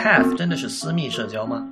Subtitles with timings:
[0.00, 1.68] Path 真的是私密社交吗？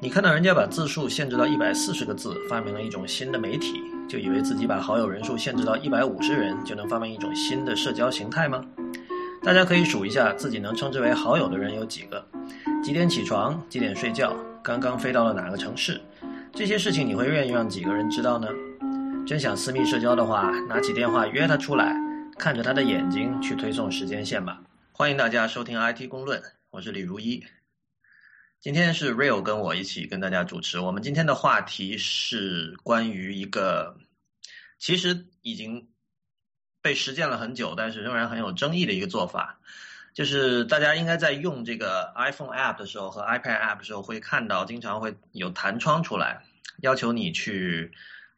[0.00, 8.64] 你看到人家把字数限制到一百四十个字，发明了一种新的媒体，就以为自己把好友人数限制到一百五十人，就能发明一种新的社交形态吗？
[9.42, 12.24] 大家可以数一下自己能称之为好友的人有几个，
[12.82, 16.00] 几点起床，几点睡觉，刚刚飞到了哪个城市，
[16.54, 18.48] 这些事情你会愿意让几个人知道呢？
[19.26, 21.94] 真想私密社交的话，拿起电话约他出来，
[22.38, 24.62] 看着他的眼睛去推送时间线吧。
[24.92, 27.44] 欢迎大家收听 IT 公论，我是李如一。
[28.60, 30.78] 今天是 Real 跟我一起跟大家主持。
[30.78, 33.98] 我们今天的话题是关于一个
[34.78, 35.90] 其实已经
[36.80, 39.58] 被实践了很久，但是仍然很有争议的一个做法，
[40.14, 46.44] 就是大家应该在用这个 iPhone App 的时候和 iPad App 的时候会看到，经常会有弹窗出来，
[46.82, 47.90] 要求你去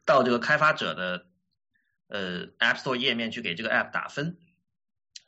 [0.05, 1.27] 到这个开发者的
[2.07, 4.39] 呃 App Store 页面去给这个 App 打分。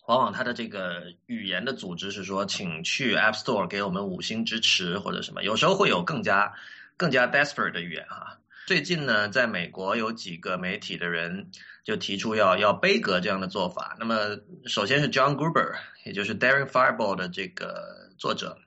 [0.08, 5.44] 往往它的这个语言的组织是说，请去 App Store 给我们五星支持或者什么。
[5.44, 6.54] 有时候会有更加
[6.96, 8.38] 更加 desperate 的语言哈。
[8.68, 11.50] 最近呢，在美国有几个媒体的人
[11.84, 13.96] 就提出要要背格这样的做法。
[14.00, 18.60] 那么，首先是 John Gruber，也就是 Darin Fireball 的这个作者，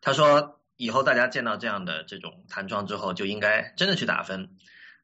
[0.00, 4.50] 他说以后大家见到这样的这种弹窗之后，就应该真的去打分。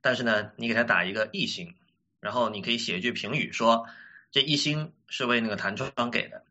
[0.01, 1.75] 但是呢，你给他打一个一星，
[2.19, 3.87] 然后你可以写一句评语说。
[4.31, 6.43] 这一星是为那个弹窗给的，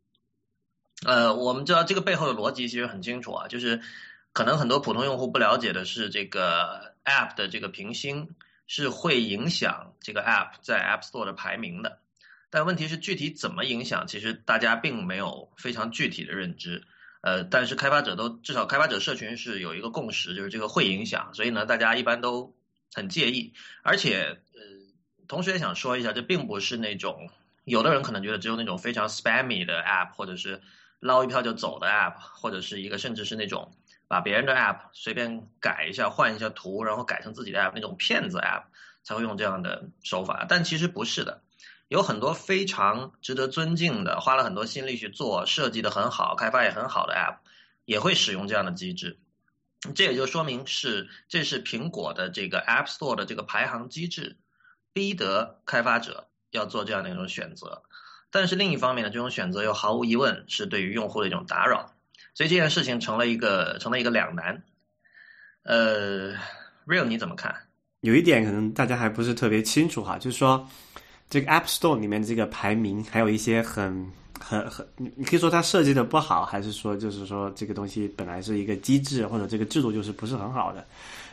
[1.05, 3.81] 呃，我们知道这个背后的逻辑其实很清楚啊，就是
[4.31, 11.99] 可能很多普通用户不了解的是，这个 App 的这个评星是会影响这个 App 在 App Store 的排名的，
[12.49, 16.83] 但问题是具体怎么影响，其实大家并没有非常具体的认知，
[17.19, 22.55] 呃，但是开发者都至少开发者社群是有一个共识，就是这个会影响，所以呢，大家一般都
[22.93, 24.61] 很介意，而且呃，
[25.27, 27.29] 同时也想说一下，这并不是那种。
[27.63, 30.61] 有的人可能觉得只有那种非常 spammy 的 app，或者是
[30.99, 33.75] 捞一票就走的 app，或者是一个甚至是那种
[34.07, 38.63] 把别人的 app 随便改一下、换一下图，然后改成自己的 app 那种骗子 app
[39.03, 40.45] 才会用这样的手法。
[40.47, 41.41] 但其实不是的，
[41.87, 47.37] 有很多非常值得尊敬的、花了很多心力去做、设计的很好、开发也很好的 app，
[47.85, 49.19] 也会使用这样的机制。
[49.95, 54.37] 这也就说明是这是苹果的这个 App Store 的这个排行机制，
[54.93, 56.29] 逼得开发者。
[56.53, 57.81] 要做这样的一种选择，
[58.31, 61.93] 但是另一方面呢，这种选择又毫无疑问是对于用户的一种打扰，
[62.35, 64.63] 所以这件事情成了一个成了一个两难。
[65.63, 66.33] 呃
[66.85, 67.55] ，Real 你怎么看？
[68.01, 70.67] 有一点可能大家还不是特别清楚哈，就是说
[71.29, 80.85] 这个 App Store 里面这个排名还有一些很很很，你可以说它设计的不好，还是说就是说这个东西本来是一个机制或者这个制度就是不是很好的，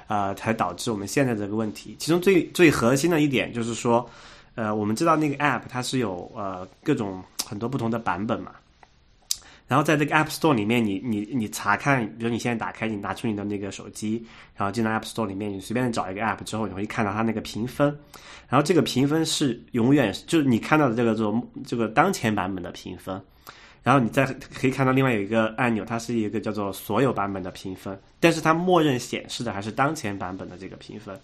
[0.06, 1.94] 啊，才导致我们现在这个问题。
[1.98, 4.08] 其中最最核心的一点就是说。
[4.54, 8.52] 呃，我们知道那个 App 它是有呃各种很多不同的版本嘛，
[9.66, 17.96] 然后在这个 App Store 里面，你你你查看，比如你现在打开，你拿出你的那个手机，然后进到 App Store 里面，你随便找一个 App 之后，你会看到它那个评分，
[18.48, 23.22] 然后这个评分是永远就是你看到的这个这种这个当前版本的评分，
[23.84, 31.18] 然后你再可以看到另外有一个按钮，它是一个叫做所有版本的评分，但是它默认显示的还是当前版本的这个评分。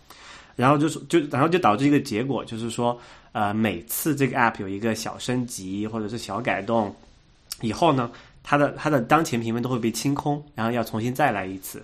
[0.57, 2.99] 然后就是就然后就导致一个结果，就是说，
[3.33, 6.93] 呃，每次这个 app 有一个小升级或者是小改动，
[7.61, 8.11] 以后呢，
[8.43, 11.83] 它的它的当前评分都会被清空，然后要重新再来一次。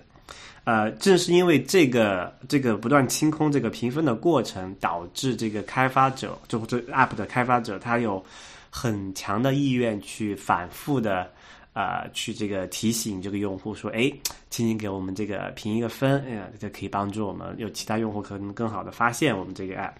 [0.64, 8.24] 呃，正是因为这个这个不断清空这个评分的过程，导致这个开发者就这 app 的开发者他有
[8.70, 11.30] 很强的意愿去反复的。
[11.72, 14.12] 啊，去这个提醒这个用户说，哎，
[14.50, 19.92] 请你给我们这个评一个分，哎呀，这可以帮助我们有其他用户可能更好的发现我们这个 app。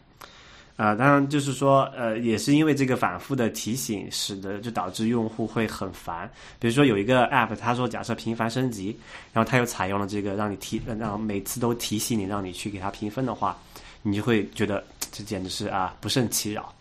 [0.75, 6.28] 啊，当然就是说，呃，也是因为这个反复的提醒，使得就导致用户会很烦。
[6.59, 8.97] 比如说有一个 app，他说假设频繁升级，
[9.33, 13.56] 然后他又采用了这个让你提，让每次都提醒你，让你去给他评分的话，
[14.00, 16.74] 你就会觉得这简直是啊不胜其扰。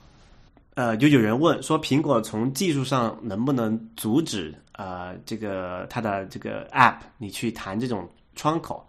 [0.75, 4.55] 呃，就有人问说，苹果从技术上能不能阻止？
[4.73, 8.87] 呃，这个它的这个 App，你去弹这种窗口，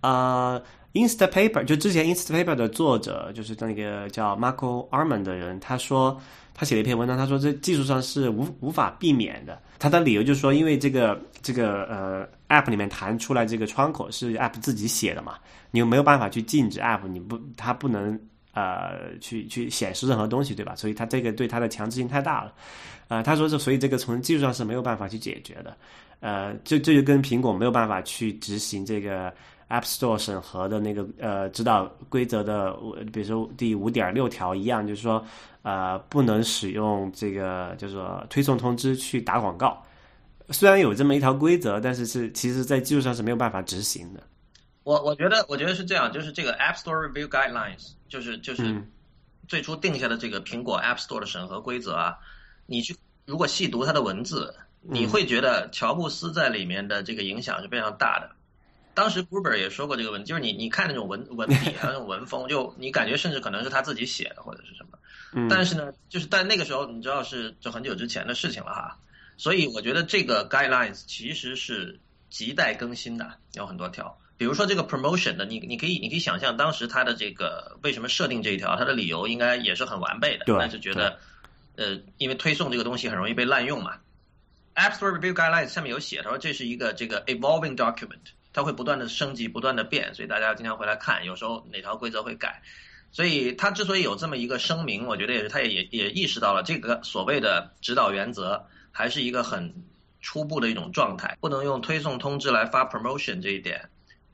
[0.00, 0.60] 啊
[0.94, 6.20] ，Instapaper 就之前 Instapaper 的作者就是那个叫 Marco Arman 的人，他说
[6.54, 9.58] 他写了一篇文章，他说这技术上是无无法避免的。
[9.78, 15.34] 他的理由就是说，因为这个这个呃 App 里面弹出来这个窗口是 App 自己写的嘛，
[15.70, 18.18] 你又没有办法去禁止 App，你不它不能
[18.52, 20.76] 呃去去显示任何东西，对吧？
[20.76, 22.52] 所以它这个对它的强制性太大了。
[23.12, 25.76] 啊，他说这，所以这个从技术上是没有办法去解决的，
[26.20, 29.30] 呃，这这就跟苹果没有办法去执行这个
[29.68, 32.72] App Store 审核的那个呃指导规则的，
[33.12, 35.22] 比如说第五点六条一样，就是说，
[35.60, 39.84] 呃，不能使用这个就是说推送通知去打广告，
[40.48, 44.22] 虽然有这么一条规则，但是是其实在技术上是没有办法执行的。
[44.84, 48.82] 我我觉得我觉得是这样，就是这个 App Store Review Guidelines，就是就是
[49.46, 52.16] 最初定下的这个苹果 App Store 的审核规则啊，
[52.72, 52.96] 你去
[53.26, 58.30] 如果细读他的文字，你会觉得乔布斯在里面的这个影响是非常大的。
[58.94, 64.98] 当时 Gruber 也说过这个问题，就是你你看那种文文笔啊，那种文风，就你感觉甚至可能是他自己写的或者是什么。
[65.48, 68.98] 但是呢，就是在那个时候，你知道是就很久之前的事情了哈。
[69.36, 74.18] 所以我觉得这个 guidelines 其实是亟待更新的，有很多条。
[74.36, 80.44] 比如说这个 promotion 的，你你可以你可以想象当时他的这个为什么设定这一条，他的理由应该也是很完备的。
[80.58, 81.18] 但是觉得，
[81.76, 83.98] 呃，因为推送这个东西很容易被滥用嘛。
[84.74, 88.32] App Store Review Guidelines 下面有写，他说这是一个这个 evolving document。
[88.54, 92.60] 它会不断的升级，不断的变，所以大家经常回来看，有时候哪条规则会改，
[93.10, 99.72] 所以他之所以有这么一个声明，我觉得也是它也也意识到了这个所谓的指导原则还是一个很
[100.20, 103.88] 初步的一种状态，不能用推送通知来发 promotion 这一点，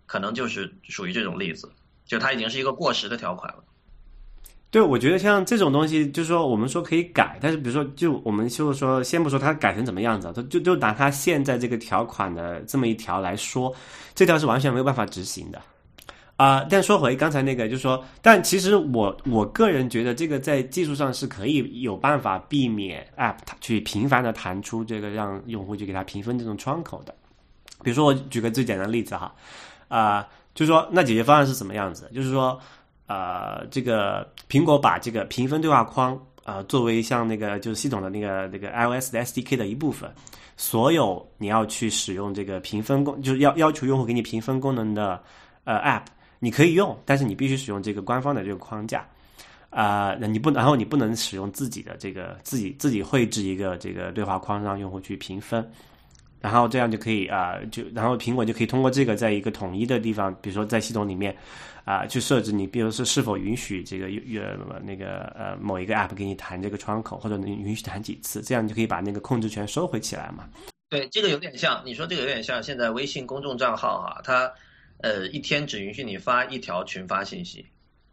[0.07, 1.71] 可能就是属于这种例子，
[2.05, 3.63] 就它已经是一个过时的条款了。
[4.71, 13.75] 对，我觉得像这种东西，就是说我们说可以改，但是比如说，就我们就是说，先不说它改成怎么样子，它就就拿它现在这个条款的这么一条来说，
[14.15, 15.59] 这条是完全没有办法执行的
[16.37, 16.67] 啊。
[16.69, 27.15] 但说回刚才那个，就是说，但其实我我个人觉得，这个在技术上是可以有办法避免 App 去频繁的弹出这个让用户去给它评分这种窗口的。
[27.83, 29.35] 比如说，我举个最简单的例子哈，
[29.89, 32.11] 啊，就是说，那解决方案是什么样子？
[32.15, 32.61] 就是说。
[33.09, 40.11] 呃，这个苹果把这个评分对话框啊，作为像那个就是系统的那个那个 iOS 的 SDK 的一部分，
[40.59, 45.19] 所有你要去使用这个评分功，就是要要求用户给你评分功能的
[45.65, 46.03] 呃 App，
[46.39, 49.07] 你可以用，但是你必须使用这个官方的这个框架
[49.71, 55.67] 啊，那你不，然后你不能使用自己的这个自己自己绘制一个这个对话框让用户去评分，
[56.43, 61.35] 然后这样就可以啊，就然后苹果就可以通过这个在一个统一的地方，比如说在系统里面。
[61.89, 70.47] 啊，去设置你，比如说是否允许这个呃那个呃某一个 app 给你弹这个窗口，或者你允许弹几次，这样你就可以把那个控制权收回起来嘛。
[70.91, 74.53] 对，这个有点像你说这个有点像现在微信公众账号哈，它
[75.01, 77.65] 呃一天只允许你发一条群发信息，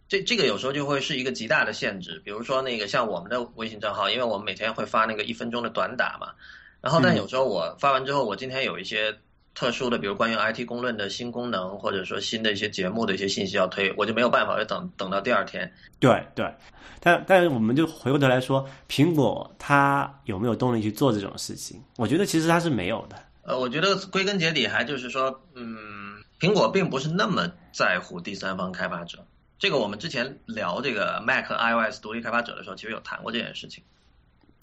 [0.08, 2.22] 这这个有时候就会是一个极大的限制。
[2.24, 6.32] 比如说那个像我们的微信账号，因为我们每天会发那个一分钟的短打嘛，
[6.80, 9.14] 然后但有时候我发完之后，我今天有一些。
[9.56, 15.74] 特殊的，比如关于 IT 公论的新功能，或者说新的一些节目的一些信息要推，我就没有办法，要等等到第二天。
[16.00, 16.54] 对对，
[17.00, 21.82] 但但是我们就回过头来说，苹果它有没有动力去做这种事情？
[21.96, 23.16] 我觉得其实它是没有的。
[23.44, 29.26] 呃，我觉得归根结底还就是说，嗯，苹果并不是那么在乎第三方开发者。
[29.58, 33.82] 这个我们之前聊这个 Mac、iOS 独立开发者的时候，其实有谈过这件事情。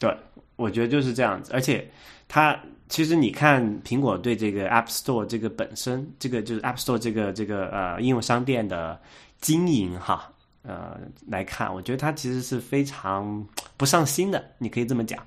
[0.02, 0.18] 对，
[0.56, 1.88] 我觉得就是这样子，而且
[2.26, 2.58] 它。
[2.88, 9.00] 其实你看，苹果对这个 App Store 这个本身，这个就是 App Store 这个这个呃应用商店的
[9.40, 15.26] 经营哈，呃来看，我觉得它其实是非常不上心的，你可以这么讲。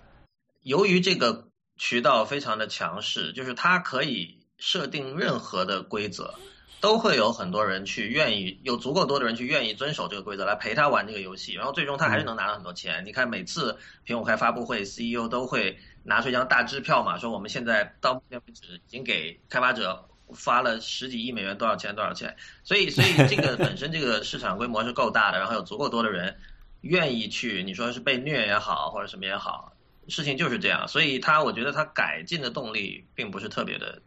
[0.61, 6.35] 由于这个渠道非常的强势，就是它可以设定任何的规则。
[6.81, 13.03] 都会有很多人去愿意，有足够多的人去愿意遵守这个规则来陪他玩这个游戏，然后最终他还是能拿到很多钱。
[13.05, 22.35] 你看每次苹果开发布会，CEO 都会拿出一张大支票嘛，说我们现在到目前为止已经给开发者发了十几亿美元，多少钱多少钱。
[22.63, 26.37] 所以， 所以这个本身这个市场规模是够大的，然后有足够多的人
[26.81, 29.73] 愿意去，你说是被虐也好，或者什么也好，
[30.07, 30.87] 事情就是这样。
[30.87, 33.99] 所以他，我觉得他改进的动力并不是特别的。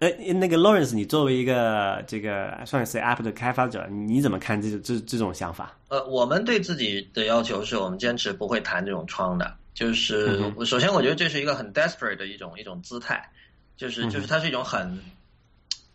[0.00, 5.76] 哎，那个 Lawrence，你作为一个这个算是 App 的开发者，你怎么看这这这种想法？
[5.88, 9.56] 呃，我们对自己的要求是我们坚持不会弹这种窗的。
[9.74, 13.28] 就是首先，我觉得这是一个很 desperate 的一种一种姿态，
[13.76, 14.98] 就是就是它是一种很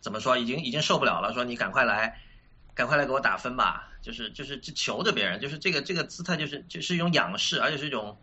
[0.00, 2.18] 怎么说，已经已经受不了了，说你赶快来，
[2.74, 8.16] 赶快来给我打分吧，就是就是求着别人，就是这个这个姿态就是就是一种仰视，而且是一种。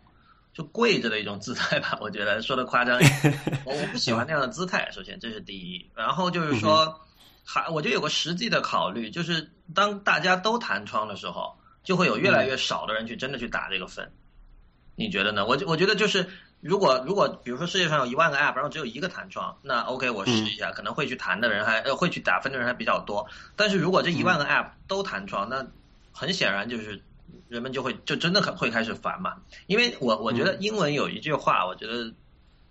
[0.52, 4.90] 就跪着的一种姿态吧，我觉得说的夸张一点， 我我不喜欢那样的姿态。
[4.92, 7.00] 首先这是第一，然后就是说，
[7.42, 14.12] 还我就有个实际的考虑，就是当大家都弹窗的时候，就会有越来越少的人去真的去打这个分。
[14.94, 15.46] 你觉得呢？
[15.46, 16.28] 我我觉得就是
[16.60, 23.26] 如果如果比如说世界上有一万个 app，然后只有一个弹窗，那 OK 我试一下，可能会去弹的人还呃会去打分的人还比较多。
[23.56, 25.66] 但是如果这一万个 app 都弹窗，那
[26.12, 27.02] 很显然就是。
[27.48, 29.36] 人们就会就真的很会开始烦嘛，
[29.66, 32.12] 因为我我觉得英文有一句话，我觉得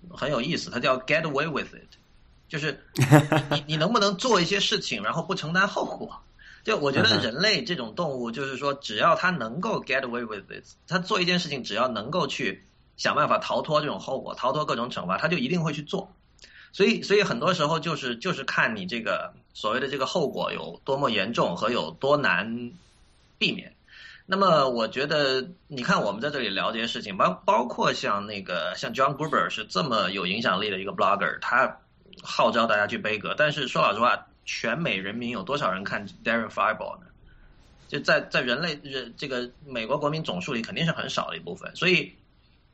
[0.10, 1.98] 很有意思，它叫 “get away with it”，
[2.48, 2.84] 就是
[3.52, 6.22] 你 你能不能做一些事情，然后不承担后果？
[6.64, 12.64] 就我觉得人类这种动物，就是说只要它能够 get away with it，它做一件事情只要能够去
[12.98, 16.14] 想办法逃脱这种后果，逃脱各种惩罚，他就一定会去做。
[16.72, 22.72] 所以，所以很多时候就是就是看你这个所谓的这个后果有多么严重和有多难
[23.38, 23.76] 避免。
[24.32, 31.80] 那么，我觉得你看我们在这里聊这些事情，包包括像那个像 John Gruber 是这么有影响力的一个 blogger，他
[32.24, 33.36] 号召大家去背歌。
[33.38, 37.08] 但是说老实话，全美人民有多少人看 Darren Fireball 呢？
[37.90, 41.70] 就在在人类人这个美国国民总数里，肯定是很少的一部分。
[41.76, 42.16] 所以，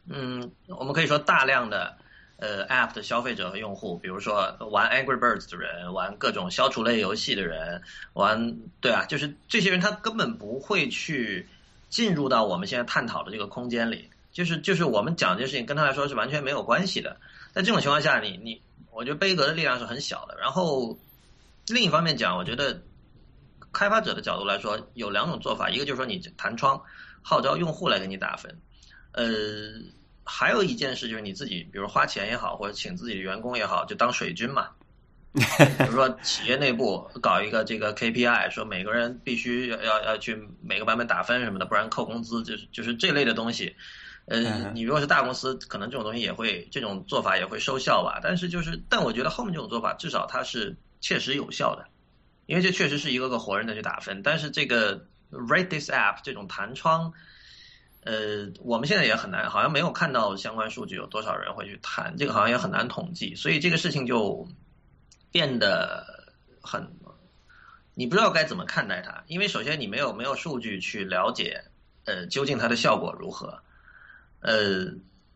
[0.07, 1.97] 嗯，我们可以说大量的。
[2.37, 7.81] 呃，App 的消费者和用户，比如说玩 Angry Birds 的人，玩各种消除类游戏的人，
[8.13, 11.47] 玩对啊，就是这些人他根本不会去
[11.89, 17.17] 进入到我们现在探讨的这个空间里，就是就是我们讲这件事情跟他来说是完全没有关系的。
[17.53, 20.37] 在这种情况下，你你，我觉得贝格的力量是很小的。
[20.39, 20.95] 然后
[21.69, 22.79] 另一方面讲，我觉得
[23.73, 26.79] 开发者的角度来说，有两种做法，一个就是说你弹窗
[27.23, 28.55] 号召用户来给你打分，
[29.13, 29.25] 呃。
[30.27, 34.69] 还有一件事就是你自己，比如花钱也好，或者请自己的员工也好，就当水军嘛。
[35.33, 43.75] 比如说企业内部搞一个这个 KPI，说每个人必须要要要去每个版本打分什么的，不然扣工资，就是就是这类的东西。
[44.25, 48.19] 呃，你如果是大公司，可能这种东西也会这种做法也会收效吧。
[48.21, 51.85] 但是就是，但我觉得后面这种做法至少它是切实有效的，
[52.47, 54.23] 因为这确实是一个个活人的去打分。
[54.23, 57.13] 但是这个 Rate this app 这种弹窗。
[58.07, 64.47] 呃，我们现在也很难，好像没有看到相关数据，有多少人会去谈这个，好像也很难统计，所以这个事情就
[65.29, 66.89] 变得很，
[67.95, 71.65] 你不知道该怎么看待它，因为首先你没有没有数据去了解，
[72.05, 73.61] 呃，究竟它的效果如何，
[74.39, 74.85] 呃，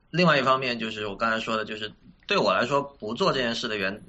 [0.10, 1.92] 另外一方面就是我刚才说的，就是
[2.26, 4.02] 对我来说不做这件事的原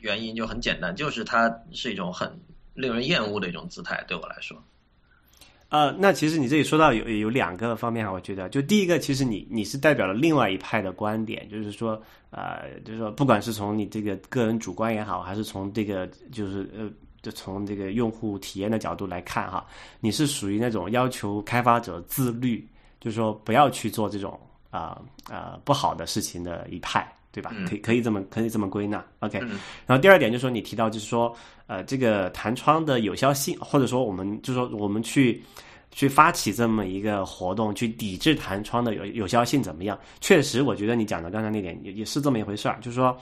[0.00, 2.38] 原因就很简单，就是它是一种很
[2.74, 4.62] 令人厌恶的一种姿态，对我来说。
[5.70, 16.88] 呃，那其实你这里说到有有两个方面哈，我觉得就第一个，其实你你是代表了另外一派的观点，就是说，呃，就是说，不管是从你这个个人主观也好，还是从这个就是呃，
[17.22, 19.66] 就从这个用户体验的角度来看哈，
[19.98, 22.64] 你是属于那种要求开发者自律，
[23.00, 24.38] 就是说不要去做这种
[24.70, 27.10] 啊啊不好的事情的一派。
[27.34, 27.50] 对吧？
[27.68, 29.40] 可以可以这么可以这么归纳，OK。
[29.40, 31.34] 然后第二点就是说，你提到就是说，
[31.66, 35.42] 呃，这个弹窗的有效性，或者说我们就是说我们去
[35.90, 39.98] 去发起这么一个活动，去抵制弹窗的有有效性怎么样？
[40.20, 43.18] 确实，我觉得你讲的刚才那点也也是这么一回事儿，就是说，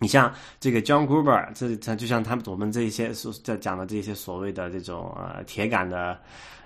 [0.00, 0.30] 你像
[0.60, 6.20] 这个 John Gruber，这他就像他们我们这些所在讲的这些所谓的这种呃铁杆的。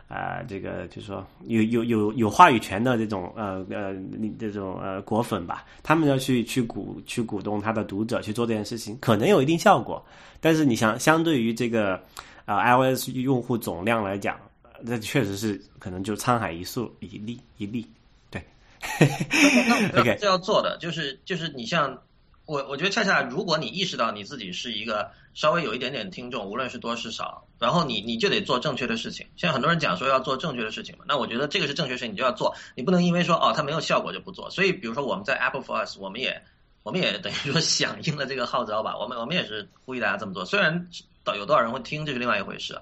[0.08, 3.94] 啊，这个就是说有有有有话语权的这种呃呃
[4.38, 10.04] 这种呃果粉吧，他们要去去鼓去鼓动他的读者去做这件事情，可能有一定效果。
[10.40, 12.00] 但是你想，相对于这个
[12.44, 14.38] 呃 iOS 用户总量来讲，
[14.82, 17.86] 那确实是可能就沧海一粟一粒一粒。
[18.30, 18.44] 对，
[19.98, 21.98] OK，这要做的就是就是你像
[22.46, 25.10] 我，我觉得恰恰如果你意识到你自己是一个。
[25.34, 29.26] 稍微有一点点听众，无论是多是少，然后你你就得做正确的事情。
[29.34, 34.48] 现在很多人讲说要做正确的事情嘛，那我觉得这个是正确事情，你就要做，你不能因为说哦它没有效果就不做。
[34.50, 36.40] 所以比如说我们在 Apple for Us，我们也
[36.84, 40.44] 我们也等于说响应了这个号召吧，我们我们也是呼吁大家这么做。
[40.44, 40.88] 虽然
[41.24, 42.80] 到有多少人会听，这是另外一回事。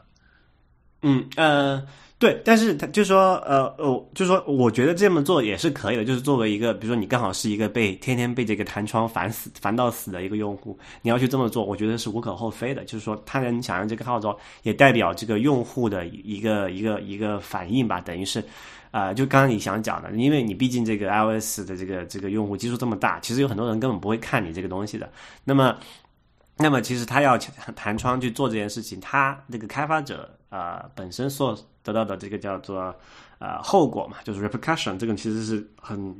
[1.02, 1.82] 嗯呃。
[2.18, 6.04] 对，但是他就说，呃，哦，就说，我觉得这么做也是可以的。
[6.04, 12.84] 就是作为一个，比如说你刚好是一个被天天被这个弹窗烦死、烦到死的一个用户，你要去这么做，我觉得是无可厚非的。
[12.84, 18.00] 就是说，他能响应这个号召，也代表这个用户的一个一个一个反应吧。
[18.00, 18.40] 等于是，
[18.92, 25.10] 啊，就刚刚你想讲的，因为你毕竟这个 iOS 的这个这个用户基数这么大，其实有很多人根本不会看你这个东西的。
[25.42, 25.76] 那么，
[26.56, 27.36] 那么其实他要
[27.74, 32.94] 弹窗去做这件事情，他那个开发者啊本身所得到的这个叫做
[33.38, 36.14] 呃后果嘛，就是 repercussion，这个其实是很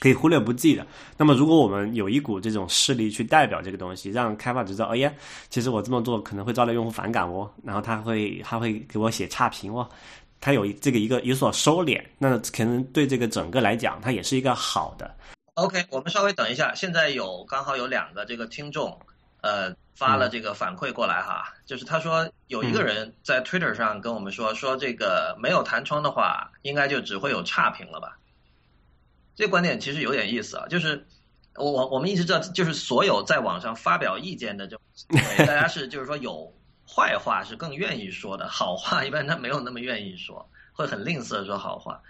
[0.00, 0.86] 可以忽略不计的。
[1.16, 5.10] 那么，如果我们有一股这种势力去代表这个东西，让开发者知道，哎呀，
[5.48, 9.88] 其实我这么做可能会招来用户反感哦，然后他会他会给我写差评哦，
[10.40, 15.10] 他有这个一个有所收敛，那可能对这个整个来讲，它也是一个好的。
[15.54, 18.98] OK，我们稍微等一下，现在有刚好有两个这个听众。
[19.40, 28.18] 呃，发了这个反馈过来哈，就是他说有一个人在 Twitter 上跟我们说，说这个没有弹窗的话，应该就只会有差评了吧？
[29.36, 31.06] 这观点其实有点意思啊，就是
[31.56, 34.78] 我我我们一直知道，就是所有在网上发表意见的，就
[35.38, 36.52] 大家是就是说有
[36.86, 42.00] 坏话是更愿意说的，好话一般他没有那么愿意说，会很吝啬说好话。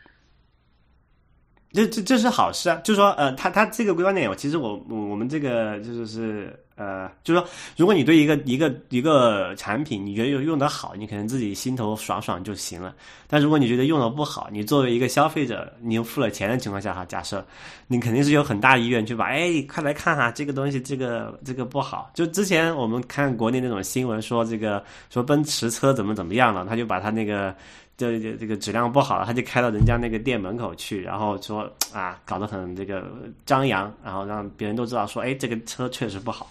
[1.73, 12.95] 这这这是好事啊，就是说，呃，他他这个观点，我其实我我我们这个就是是呃，就是说，如果你对一个一个一个产品，你觉得用用的好，你可能自己心头爽爽就行了。
[13.29, 17.47] 但如果你觉得用的不好，你作为一个消费者，你又付了钱的情况下哈，假设
[17.87, 22.11] 你肯定是有很大意愿去把，哎，快来看哈，这个东西这个这个不好。
[22.15, 27.55] 就之前我们看国内那种新闻说这个说奔驰车怎么怎么样了，他就把他那个。
[27.97, 33.05] 这这这个质量不好了，他就开到人家那个店门口去，然后说啊，搞得很这个
[33.47, 36.51] 张扬，然后让别人都知道说，哎，这个车确实不好。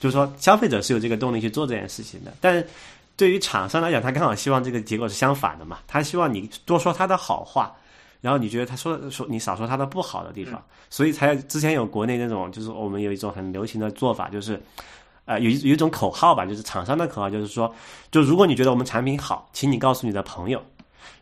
[0.00, 2.66] 就是说，消费者是有这个动力去做这件事情的，但是
[3.16, 7.74] 对于厂商来讲，他刚好希望这个结果是相反的嘛，他希望你多说他的好话，
[8.20, 14.60] 然后你觉得他说说你少说他的不好的地方，所以才之前有国内那种，就是我们有一种很流行的做法，就是，
[15.24, 17.74] 呃，有一有一种口号吧，就是厂商的口号，就是说，
[18.10, 20.62] 就如果你觉得我们产品好，请你告诉你的朋友。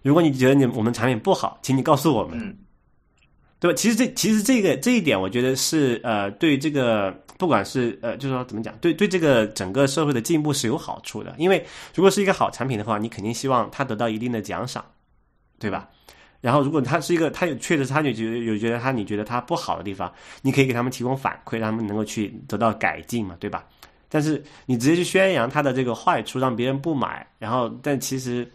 [0.03, 2.59] 如果你觉得你我们产品不好，请你告诉我们，
[3.61, 3.77] 对吧？
[3.77, 11.33] 其实这其实这个这一点，我觉得是呃，对这个不管是呃，就是说怎么讲，对对这个整个社会的进步是有好处的。
[11.39, 14.85] 因为如果是一个好产品的话，你肯定希望它得到一定的奖赏，
[15.61, 15.89] 对吧？
[16.41, 23.65] 然后如果它是一个，它有确实它就觉得有觉得它你觉得它不好的地方，你可以给他们提供反馈，让他们能够去得到改进嘛，对吧？
[24.09, 28.51] 但是你直接去宣扬它的这个坏处，让别人不买，然后但其实。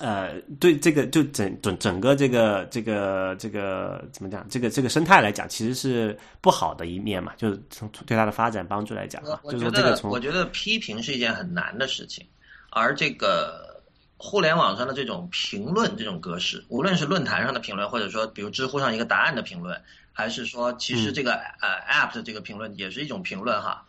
[0.00, 4.44] 呃，对这个就整整整个这个这个这个怎么讲？
[4.48, 7.32] 这个这个生态来讲，其实是不好的一面嘛。
[7.36, 12.26] 就是从对它的发展帮助来讲啊，就是说这个从我觉得批评是一件很难的事情，
[12.70, 13.80] 而这个
[14.16, 19.80] 互联网上的这种评论这种格式，无论是论坛上的评论，或者说比如知乎上一个答案的评论，
[20.12, 23.84] 还是说其实这个呃 App 的这个评论也是一种评论哈。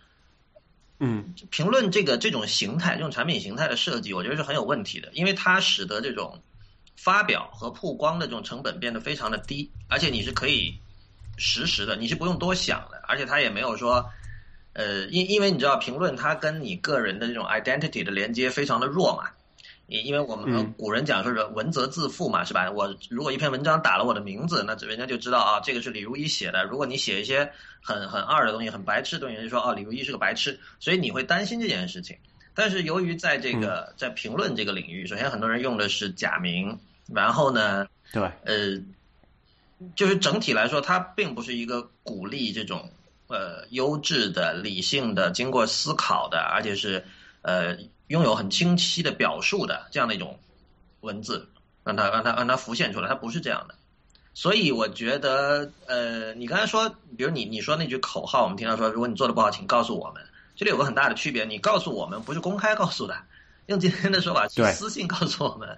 [0.99, 6.41] 嗯，评论这个这种形态，这种产品形态的设计，我觉得是很有问题的，因为它使得这种
[6.95, 10.73] 发表和曝光的这种成本变得非常的低，而且你是可以
[11.37, 14.09] 实时的，你是不用多想的，而且它也没有说，
[14.73, 19.29] 呃，因因为你知道评论它跟你个人的这种 identity 的连接非常的弱嘛。
[19.87, 22.71] 因因为我们古人讲说是文则自负嘛，是吧？
[22.71, 26.63] 我如果一篇文章打了我的名字，那人家就知道啊，这个是李如一写的。
[26.63, 30.59] 如果你写一些很很二的东西、很白痴的东西，人就说哦，李如一是个白痴。
[30.79, 32.17] 所以你会担心这件事情。
[32.57, 36.79] 但是由于在这个在评论这个领域，首先很多人用的是假名，
[37.13, 38.81] 然后呢，对，呃，
[39.93, 42.89] 就是整体来说，它并不是一个鼓励这种
[43.27, 47.03] 呃优质的、理性的、经过思考的，而且是
[47.45, 47.77] 呃。
[48.07, 50.37] 拥有很清晰的表述的这样的一种
[50.99, 51.49] 文字，
[51.83, 53.73] 让它让它让它浮现出来，它不是这样的。
[54.35, 60.23] 所以我觉得，呃，你刚才说，比如你你说那句口号，我们听到说，如果你做的不好，请告诉我们。
[60.55, 63.17] 这里有个很大的区别，你告诉我们不是公开告诉的，
[63.65, 65.75] 用今天的说法是，私信告诉我们。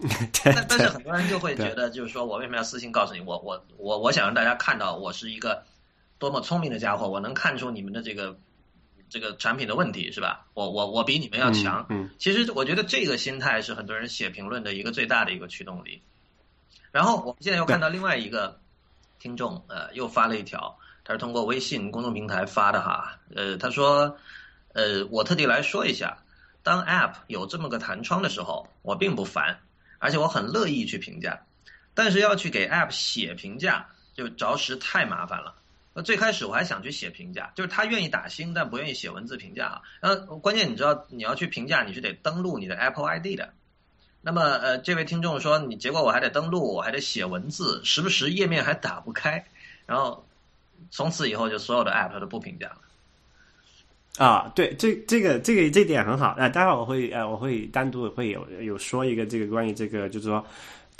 [0.42, 3.20] 但但是很多人就会觉得，就是说我为什么要私信告诉你？
[3.20, 5.62] 我我我我想让大家看到我是一个
[6.18, 8.36] 多么聪明的家伙，我能看出你们的这个。
[9.10, 10.46] 这个产品的问题是吧？
[10.54, 11.84] 我我我比你们要强。
[11.90, 16.00] 嗯，其实我觉得这个心态是很多人写评论的一个最大的一个驱动力。
[16.92, 18.60] 然后我们现在又看到另外一个
[19.18, 23.18] 听众，呃，又发了一条，他是通过微信公众平台发的哈。
[23.34, 24.16] 呃，他说，
[24.72, 26.18] 呃，我特地来说一下，
[26.62, 29.60] 当 App 有这么个弹窗的时候，我并不烦，
[29.98, 31.40] 而且我很乐意去评价。
[31.94, 35.54] 但是要去给 App 写评价，就着实太麻烦了。
[36.02, 39.82] 最开始我还想去写评价，就是他愿意打星，但不愿意写文字评价啊。
[40.00, 43.52] 然后关键你知道，你要去评价，你是得登录你的 Apple ID 的。
[44.20, 49.44] 那么呃，这位听众说，你结果我还得登录，我还得写文字，时不时页面还打不开。
[49.86, 50.26] 然后
[50.90, 52.78] 从此以后，就所有的 App 都不评价了。
[54.24, 56.34] 啊，对，这这个这个这点很好。
[56.38, 60.44] 呃，待会儿我会呃我会单独会有有说一个这个关于这个就是说。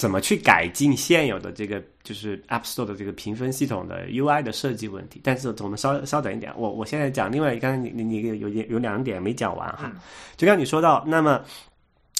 [0.00, 5.20] 怎么去改进现有的这个就是 App Store 的这个评分系统的 UI 的设计问题？
[5.22, 9.92] 但是我们稍稍等一点，我我现在讲另外，刚才你你你有有两点没讲完哈。
[10.38, 11.44] 就刚你说到，那么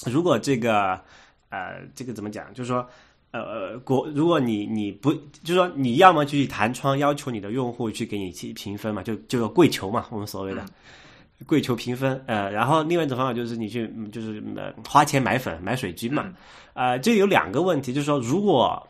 [0.05, 0.91] 如果这个
[1.49, 2.53] 呃这个怎么讲？
[2.53, 2.87] 就是说
[3.31, 3.81] 呃
[4.13, 10.63] 如果你你不就是说你要么去弹窗要求你的用户去给你去评分嘛，就就跪求嘛，我们所谓的。
[11.45, 16.31] 跪求评分，呃，然后另外一种方法就是你去，就是呃花钱买粉、买水军嘛，
[16.73, 18.87] 呃，这有两个问题，就是说，如果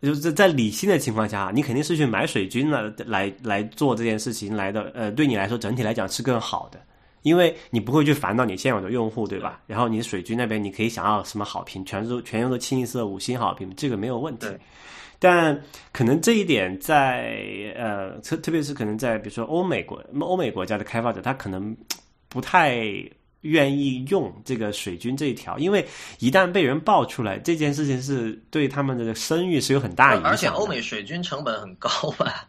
[0.00, 6.80] 就是在理性的情况下，你肯定是去买水军了，来来做这件事情来的，呃，对你来说整体来讲是更好的，
[7.22, 9.60] 因为你不会去烦到你现有的用户，对吧？
[9.66, 14.46] 然后你水军那边你可以想要什么好评，全都全用的清一色五星好评，这个没有问题。
[15.18, 15.56] 但
[15.92, 17.38] 可能这一点在
[17.76, 21.76] 呃，特特别是可能在比如说欧美国欧美国家的开发者，他可能
[22.28, 22.82] 不太
[23.42, 25.86] 愿意用这个水军这一条，因为
[26.18, 30.30] 一旦被人爆出来，这件事情是对他们的声誉是有很大影响。
[30.30, 32.48] 而且欧美水军成本很高吧？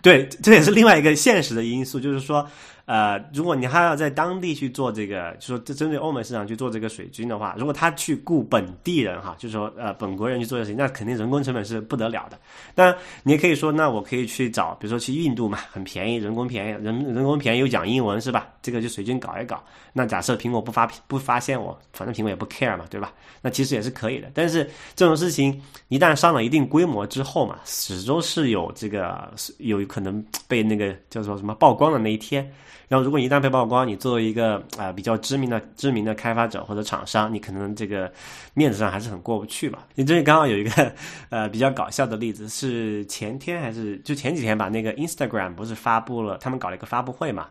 [0.00, 2.48] 对，这也是另外一个现实的因素，就是说。
[2.90, 12.36] 呃，如果你还要在当地去做这个，就说针对欧美市场去做这个水军的话，如果他去雇本地人哈，就是说呃本国人去做这事情，那肯定人工成本是不得了的。
[12.74, 18.48] 但你也可以说，那我可以去找，比如说去印度嘛，很便宜，人工便宜，人人工便宜又讲英文是吧？
[18.60, 19.62] 这个就水军搞一搞。
[19.92, 23.12] 那假设苹果不发不发现我，反正苹果也不 care 嘛，对吧？
[23.40, 24.28] 那其实也是可以的。
[24.34, 32.50] 但是这种事情一旦上了一定规模之后嘛，始终是有这个有可能被那个叫做什么曝光的那一天。
[32.90, 38.12] 然后，如果你一旦被曝光，你作为一个啊比较知名的知名的开发者或者厂商，你可能这个
[38.52, 39.86] 面子上还是很过不去吧。
[39.94, 40.92] 你这里刚好有一个
[41.30, 44.68] 呃比较搞笑的例子，是前天还是就前几天吧？
[44.68, 47.46] 那个 Instagram 不是发布了，他们搞了一个发布会嘛？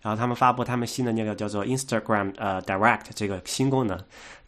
[0.00, 3.98] 然后他们发布他们新的那个叫做 Instagram 呃 Direct 这个新功能，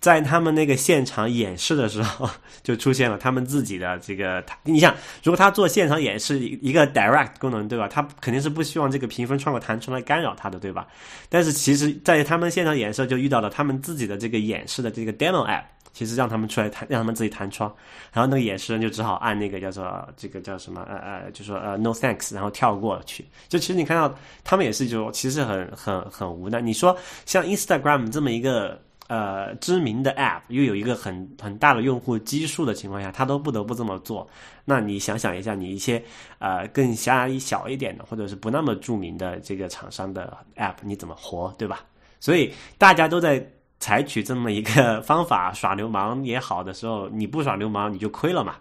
[0.01, 2.29] 在他们那个现场演示的时候，
[2.62, 4.43] 就出现了他们自己的这个。
[4.65, 7.87] 你想，如果他做现场演示一个 Direct 功能，对吧？
[7.87, 10.87] 他肯定是不希望这个评分窗口弹出来干扰他的，对吧？
[11.29, 15.65] 但是其实，在他们现场演示就遇到了他们自己的这个演示的这个 Demo App。
[15.95, 17.71] 其实让他们出来弹，让他们自己弹窗，
[18.15, 23.23] 然后那个演示人就只好按那个叫做这个叫什么呃呃，就说呃 no thanks，然后跳过去。
[23.47, 24.12] 就其实你看到
[24.43, 26.61] 他们也是就其实很很很无奈。
[26.61, 34.29] 你说像 Instagram 这么一个呃知名的 app，又有一个很很大的用户基数的情况下，他都不得不这么做。
[34.65, 36.03] 那你想想一下，你一些
[36.39, 41.81] 呃更狭小一点的，或者是不那么著名的这个厂商的 app，你怎么活，对吧？
[42.21, 43.45] 所以大家都在。
[43.85, 48.55] 采取这么一个方法耍流氓也好的时候，你不耍流氓你就亏了嘛。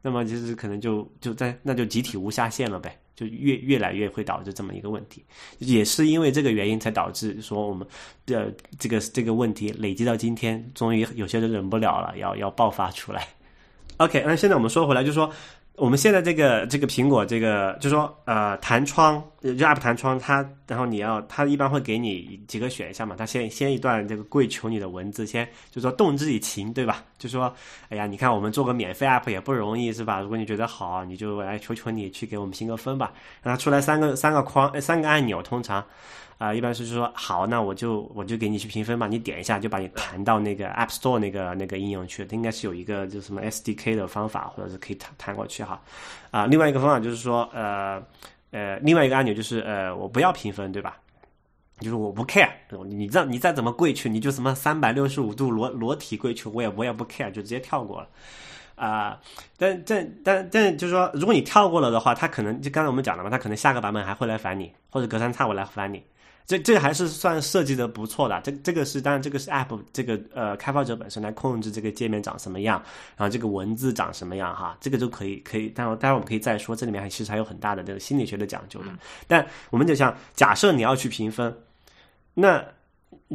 [0.00, 5.24] 那么其实可能就就在那就集体无下限了呗，越越来越会导致这么一个问题。
[5.58, 7.86] 也是因为这个原因才导致说我们
[8.26, 13.26] 的这个这个问题累积到今天，终于有些人忍不了了，要要爆发出来。
[13.98, 15.32] OK，那现在我们说回来，就说。
[15.76, 27.02] 我们现在这个这个苹果这个就说呃弹窗就 App 弹窗它然后你要它一般会给你几个选项嘛，它先先一段这个跪求你的文字，先就说动之以情对吧？
[27.18, 27.52] 就说
[27.88, 30.20] 哎呀你看我们做个免费 App 也不容易是吧？
[30.20, 33.12] 如果你觉得好，你就来求求你去给我们评个分吧。
[33.42, 35.84] 让它出来三个三个框三个按钮，通常。
[36.42, 45.80] 啊，一般是说好，那我就我就给你去评分吧，你点一下就把你弹到那个 App Store 那个那个应用去，它应该是有一个就什么 SDK 的方法，或者是可以弹弹过去哈。
[46.32, 48.02] 啊，另外一个方法就是说，呃
[48.50, 50.96] 呃，另外一个按钮就是呃，我不要评分，对吧？
[51.78, 52.50] 就是我不 care，
[52.86, 58.08] 你再你再怎么跪求，你就什么三百六十五度裸裸体跪求，我也我也不 care，就直接跳过了。
[58.74, 59.20] 啊，
[59.56, 66.02] 但但但但就是说，如果你跳过了的话，它可能就刚才我们讲了嘛，它可能下个版本还会来烦你，或者隔三差五来烦你。
[66.44, 72.82] 这这个还是算设计的不错的，这这个是当然这个是 App 这个呃开发者本身来控制这个界面长什么样，
[73.16, 78.86] 然后这个文字长什么样哈，这个就可以可以，待会待会我们可以再说，这里面还其实还有很大的这个心理学的讲究的。
[79.26, 81.54] 但我们就想假设你要去评分，
[82.34, 82.62] 那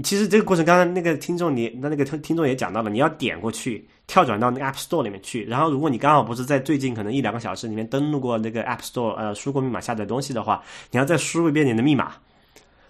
[0.04, 12.14] 其实这个过程刚才那个听众你那那个听听众也讲到了，你要点过去跳转到那个 App Store 里面去，然后如果你刚好不是在最近可能一两个小时里面登录过那个 App Store 呃输过密码下载东西的话，你要再输入一遍你的密码。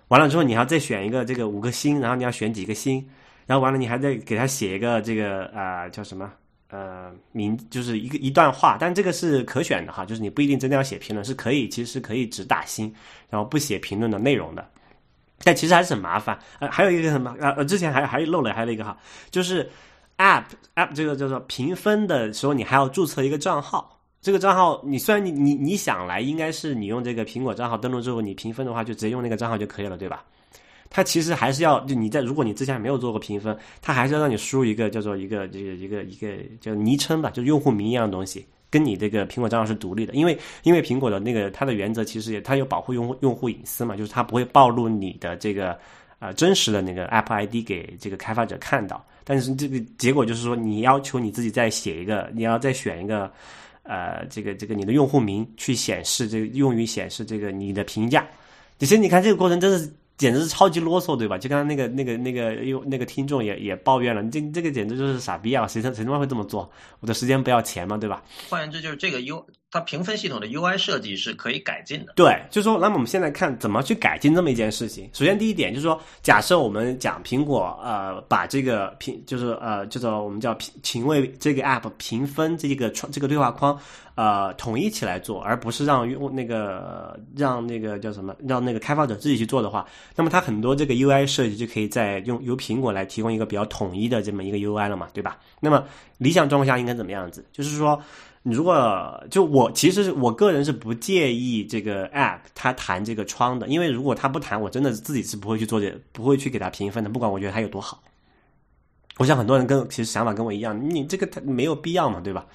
[0.09, 3.05] 完了之后，你要再选一个这个五个星，然后你要选几个星，
[3.45, 6.31] 然后完了你还得给他写一个这个啊叫什么
[6.69, 12.93] 呃名，就是一个一段话，但这个是可选的哈，就是你不一定真的要写评论，是可以其实是可以只打星，
[13.29, 14.65] 然后不写评论的内容的，
[15.43, 16.39] 但其实还是很麻烦。
[16.59, 18.97] 呃，还有一个什么呃，之前还还漏了还有一个哈，
[19.29, 19.69] 就是
[20.17, 23.96] App App 这个叫做评分的时候，你还要注册一个账号。
[24.21, 30.23] 这个账号，你虽然你你你想来，应该是你用这个苹果账号登录之后，你评分的话就直接用那个账号就可以了，对吧？
[30.89, 40.13] 它其实还是要就你在如果你之前没有做过评分，它还是要让你输入一个叫做一个这个一个一个叫昵称吧，就用户名一样的东西，跟你这个苹果账号是独立的。
[40.13, 45.77] 因为因为苹果的那个它的原则其实也它有保护用户用户隐私嘛，就是它不会暴露你的这个
[46.19, 49.05] 呃真实的那个 App ID 给这个开发者看到。
[49.25, 53.31] 但是这个结果就是说，你要求你自己再写一个，你要再选一个。
[53.87, 58.27] 呃，这个这个你的用户名去显示这个用于显示这个你的评价，
[58.77, 61.37] 其实你看这个过程真是简直是超级啰嗦，对吧？
[61.37, 65.67] 就刚刚那个那个那个用那个听众也也抱怨了，这这个简直就是傻逼啊！
[65.67, 66.69] 谁谁他妈会这么做？
[66.99, 68.23] 我的时间不要钱嘛，对吧？
[68.49, 72.13] 换言之，就是这个 U 它评分系统的 UI 设计是可以改进的。
[72.15, 75.09] 对，就是说，那么我们现在看怎么去改进这么一件事情。
[75.11, 83.77] 首先，第一点就是说，假设我们讲苹果，呃，把这个评，就是呃，叫做我们叫评，请为这个 App 评分这个窗这个对话框，
[84.15, 95.37] 呃，统一起来做，而不是让用那个让那个叫什么，让那个开发者自己去做的话，那么它很多这个 UI 设计就可以在用由苹果来提供一个比较统一的这么一个 UI 了嘛，对吧？
[95.59, 95.83] 那么
[96.19, 97.45] 理想状况下应该怎么样子？
[97.51, 98.01] 就是说。
[98.49, 108.01] 如果就我其实我个人是不介意这个 app 它弹这个窗的，因为如果它不弹，我真的自己是不会去做这，不会去给它评分的，不管我觉得它有多好。
[109.17, 112.45] 我想很多人跟其实想法跟我一样，你这个它没有必要嘛，对吧？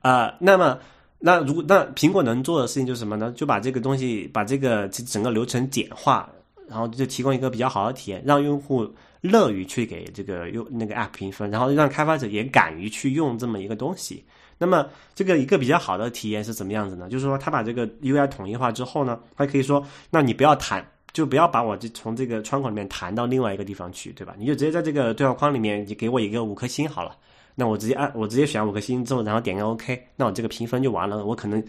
[0.00, 0.78] 啊，那么
[1.18, 3.32] 那如果那苹果能做的事情就是什么呢？
[3.36, 6.28] 就把这个东西把这个整个流程简化，
[6.68, 14.24] 然后就提供一个比较好的体验，让用户乐于去给这个用那个 app 评分，然后让开发者也敢于去用这么一个东西。
[14.58, 17.08] 那么这个一个比较好的体验是怎么样子呢？
[17.08, 20.84] 就是说他把这个 UI 统一化之后呢，他可以说，那你不要弹。
[21.12, 24.34] 就不要把我这从这个窗口里面弹到另外一个地方去，对吧？
[24.36, 27.16] 你就直接在这个对话框里面，你给我一个五颗星好了。
[27.54, 31.24] 那我直接按，我直接选五颗星之后，然后点个 OK，那我这个评分就完了。
[31.24, 31.64] 我可能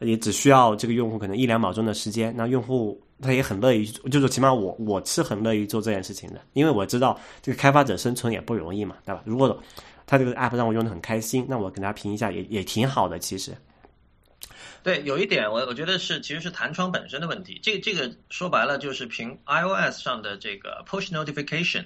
[0.00, 9.22] 也只需要这个用户可能一两秒钟的时间，那用户他也很乐意，就是起码我我是很乐意做这件事情的，因为我知道这个开发者生存也不容易嘛，对吧？
[9.24, 9.58] 如果
[10.10, 13.56] 他这个 app 让我用的很开心，那我给他评一下也也挺好的，其实。
[14.82, 17.60] 对，有一点我我觉得是其实是弹窗本身的问题。
[17.62, 21.84] 这这个说白了就是凭 iOS 上的这个 push notification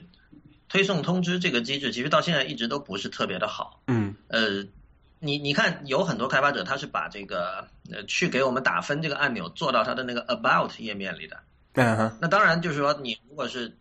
[0.71, 3.83] 推送通知这个机制，其实到现在一直都不是特别的好。
[3.89, 4.15] 嗯。
[4.29, 4.65] 呃，
[5.19, 11.37] 你你看有很多开发者他是把这个呃去给我们打分这个按钮做到他的那个 about 页面里的。
[11.75, 12.19] 嗯哼。
[12.23, 13.77] 那当然就是说你如果是。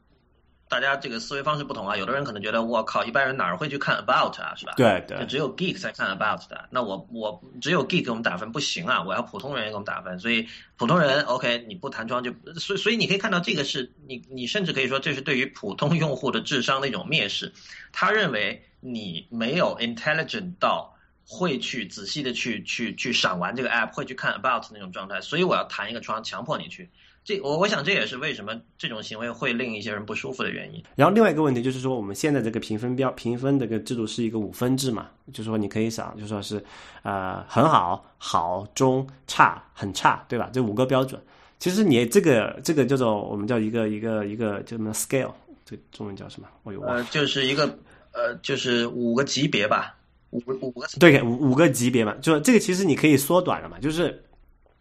[0.73, 4.73] 大家这个思维方式不同啊，有的人可能觉得我靠，一般人哪儿会去看 about 啊，是吧？
[4.75, 6.67] 对对，就只有 geek 才看 about 的。
[6.71, 10.17] 那我我只有 geek 给我们打分不行啊，我要普通人也给我们打分。
[10.19, 17.53] 所以普通人 OK，你不弹窗就所以所以你可以看到这个是你你甚至可以说这是对于普通用户的智商的一种蔑视。
[17.91, 26.89] 他认为你没有 intelligent 到会去仔细的去去去赏玩这个 app，会去看 about 那种状态，所以我要弹一个窗，强迫你去。
[27.25, 30.83] 这我我想这也是为什么这种行为会令一些人不舒服的原因。
[30.93, 36.61] 然后另外一个问题就是说，我们现在这个评分标评分这个制度是一个五分制嘛，就是说你可以想，就说是
[37.03, 40.49] 呃很好、好、中、差、很差，对吧？
[40.51, 41.21] 这五个标准。
[41.59, 45.31] 其实你这个这个叫做我们叫一个一个一个叫什么 scale，
[45.63, 46.47] 这中文叫什么？
[46.63, 47.65] 我有呃，就是一个
[48.11, 49.95] 呃，就是五个级别吧，
[50.31, 54.21] 五五个对五五个级别嘛，就这个其实你可以缩短了嘛，就是。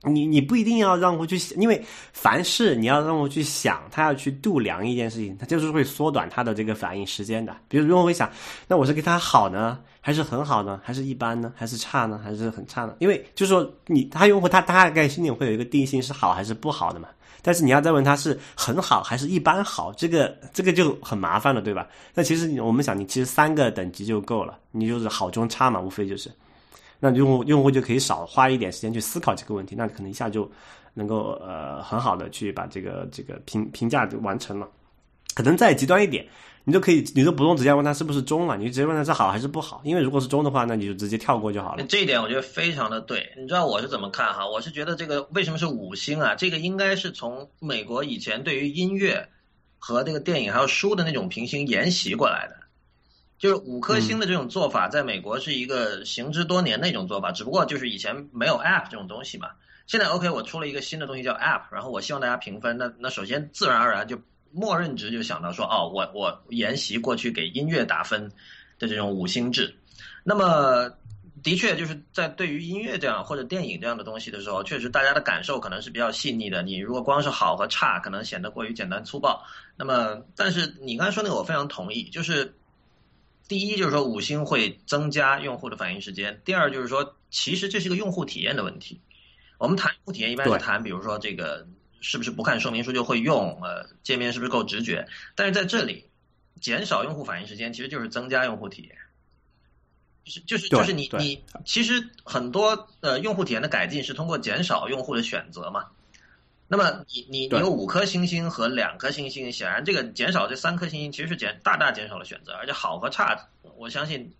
[0.05, 1.81] 你你不一定要让我去想，因为
[2.13, 7.57] 凡事你要让我去想，他要去度量一件事情，他就是会缩短他的这个反应时间的。
[7.69, 8.29] 比如用户会想，
[8.67, 12.97] 那我是给他好呢，还是很好呢，还是一般呢，还是差呢，还是很差呢？
[12.99, 17.09] 因为就是说，你他用户他大概心里会有一个定性是好还是不好的嘛。
[17.45, 21.89] 但是你要再问他是很好还是一般好，这个这个就很麻烦了，对吧？
[22.15, 26.31] 那其实我们想，你其实三个等级就够了，你就是好中差嘛，无非就是。
[27.05, 30.49] 那用户用户就可以少花一点时间去思考这个问题，那可能一下就
[30.95, 34.69] 能够呃很好的去把这个这个评评价就完成了。
[35.35, 36.25] 可能再极端一点，
[36.63, 39.81] 你就可以你都不用直接问他是不是中了，你就直接问他是好还是不好。
[39.83, 41.83] 因为如果是中的话，那你就直接跳过就好了。
[41.89, 43.33] 这一点我觉得非常的对。
[43.37, 44.49] 你知道我是怎么看哈？
[44.49, 46.37] 我是觉得这个为什么是五星啊？
[46.37, 49.29] 这个应该是从美国以前对于音乐
[49.81, 52.62] 和这个电影还有书的那种评星沿袭过来的。
[53.43, 59.51] 就是五颗星的这种做法，在美国是一个行之多年的一种做法，只不过就是以前没有 App 这种东西嘛。
[59.89, 64.17] 现在 OK，我出了一个新的东西叫 App，然后我希望大家评分，那那首先自然而然就
[64.53, 68.31] 默认值就想到说，哦，我我沿袭过去给音乐打分
[68.79, 69.75] 的这种五星制。
[70.23, 70.89] 那么
[71.43, 76.63] 的确就是在对于音乐这样或者电影这样的东西的时候，确实大家的感受可能是比较细腻的。
[76.63, 79.45] 你如果光是好和差，可能显得过于简单粗暴。
[79.77, 82.55] 那么，但是你刚才说那个，我非常同意，就是。
[83.53, 88.99] 第一就是说五星会增加用户的反应时间，第二就是说其实这是一个用户体验的问题。
[89.59, 91.69] 我们谈用户体验一般是谈，比如说这个
[92.01, 95.07] 是不是不看说明书就会用，呃，界面是不是够直觉。
[95.35, 96.07] 但是在这里，
[96.63, 98.97] 减少用户反应时间其实就是增加用户体验，
[100.25, 105.91] 就是就是就是你你其实很多呃用户体验的改进是通过减少用户的选择嘛。
[106.73, 113.39] 那么你你你有五颗星星和两颗星星，显然这个减少这三颗星星其实是减大大减少了选择，而且好和差，
[113.77, 114.33] 我相信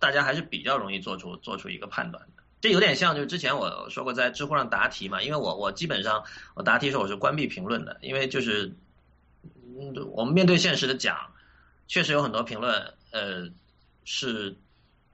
[0.00, 2.42] 大家还是比较容易做出做出一个判断的。
[2.60, 6.24] 这有点像就是之前我说过在知乎上答题嘛，因为我我基本上
[6.54, 8.74] 我答题时候我是关闭评论的，因为就是
[9.78, 11.16] 嗯我们面对现实的讲，
[11.86, 13.48] 确实有很多评论呃
[14.04, 14.56] 是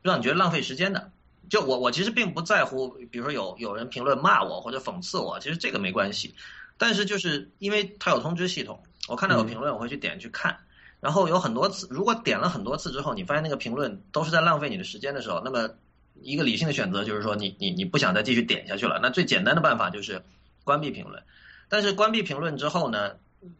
[0.00, 1.10] 让你觉得浪费时间的。
[1.48, 6.34] 就我我其实并不在乎，比如说有有人评论骂我或者讽刺我，其实这个没关系。
[6.76, 10.58] 但是就是因为它有通知系统，我看到有评论我会去点去看。
[11.00, 15.68] 然后有很多次，如果点了很多次之后，你发现那个评论都是在浪费你的时间的时候，那么
[16.22, 18.98] 一个理性的选择就是说你你你不想再继续点下去了。
[19.02, 20.22] 那最简单的办法就是
[20.64, 21.22] 关闭评论。
[21.68, 23.12] 但是关闭评论之后呢，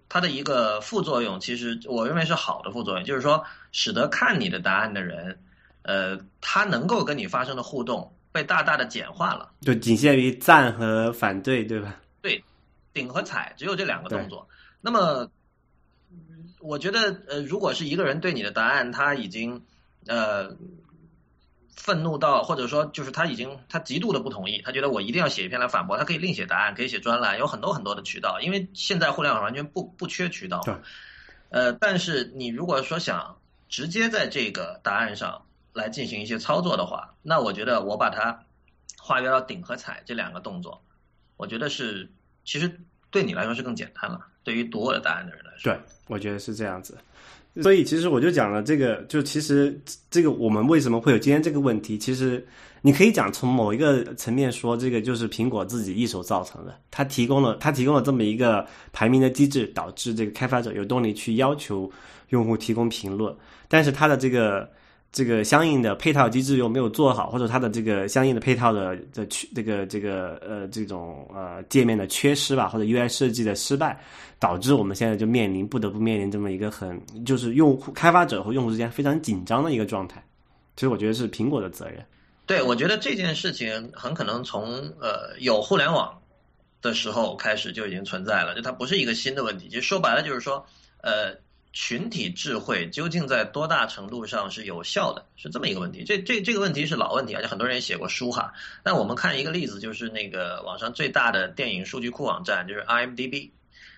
[0.09, 5.39] 它的一个副作用，其实我认为是好的副作用，就是说使得看你的答案的人。
[5.85, 12.01] 呃，他能够跟你发生的互动被大大的简化了，就仅限于赞和反对，对吧？
[12.21, 12.45] 对，
[12.93, 14.49] 顶和踩只有这两个动作。
[14.81, 15.31] 那么，
[16.61, 19.63] 我觉得呃，如果是一个人对你的答案他已经
[20.07, 20.57] 呃。
[21.77, 30.63] 愤怒到，或者说就是他已经他极度的不同意，他觉得我一定要写一篇来反驳，他可以另写答案，可以写专栏，有很多很多的渠道，因为现在互联网完全不不缺渠道。
[30.65, 30.75] 对。
[31.51, 33.37] 呃，但是你如果说想
[33.69, 38.39] 直接在这个答案上来进行一些操作的话，那我觉得我把它
[38.97, 40.81] 划约到顶和踩这两个动作，
[41.37, 42.09] 我觉得是
[42.45, 45.73] 其实对你来说是更简单了，对于读我的答案的人来说。
[45.73, 46.97] 对，我觉得是这样子。
[47.61, 49.77] 所以其实我就讲了这个，就其实
[50.11, 51.99] 这个我们为什么会有今天这个问题？
[51.99, 52.47] 其实
[52.81, 56.73] 你可以讲从某一个层面说，这个就是苹果自己一手造成的。
[56.91, 61.91] 它提供了它提供了这么一个排名的机制，导致这个开发者有动力去要求
[62.29, 64.71] 用户提供评论，但是它的这个。
[65.15, 73.97] 这个相应的配套机制又没有做好，或者它的这个相应的配套的的缺这个这个呃这种呃界面的缺失吧，或者 UI 设计的失败，
[74.41, 80.21] 导致我们现在就面临不得不面临这么一个很就是用户开发者和用户之间非常紧张的一个状态。
[80.75, 82.05] 其实我觉得是苹果的责任。
[82.45, 86.21] 对，我觉得这件事情很可能从呃有互联网
[86.83, 89.69] 的时候开始就已经存在了，就它不是一个新的问题。
[89.69, 90.67] 其实说白了就是说
[91.03, 91.44] 呃。
[91.77, 95.27] 群体智慧究竟在多大程度上是有效的？
[95.35, 96.05] 是这么一个问题。
[96.05, 98.55] 这这这个问题是老问题，而且很多人也写过书哈。
[98.85, 103.51] 那我们看一个例子，就是那个网上最大的电影数据库网站，就是 IMDB。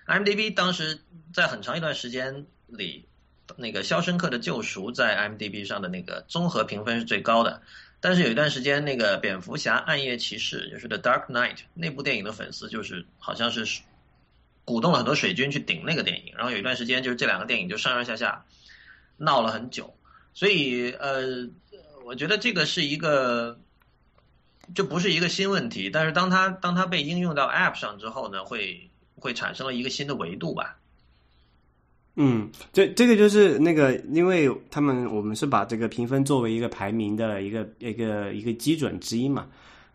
[0.06, 0.98] IMDB 当时
[1.34, 3.04] 在很长一段时间里，
[3.56, 7.60] 那个《肖申克的救赎》在 IMDB 上的那个综合评分是最高的。
[8.00, 13.82] 但是有一段时间，那个《蝙蝠侠：暗夜骑士》就是《The Dark Knight》那部电影的粉丝就是好像是。
[14.66, 18.44] 鼓动了很多水军去顶那个电影，然后有一段时间就是这两个电影就上上下下
[19.16, 19.94] 闹了很久，
[20.35, 21.48] 所以呃，
[22.05, 23.61] 我觉得这个是一个
[24.74, 30.76] 这不是一个新问题，但是当它当它被应用到 App 上之后呢，会会产生了一个新的维度吧。
[32.16, 39.46] 嗯，这这个就是那个，因为他们我们是把这个评分作为一个排名的一个一个一个基准之一嘛。